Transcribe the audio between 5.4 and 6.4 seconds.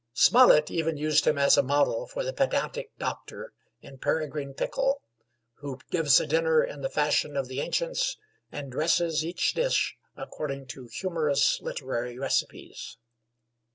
who gives a